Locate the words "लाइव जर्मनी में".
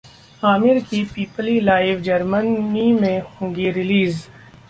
1.59-3.19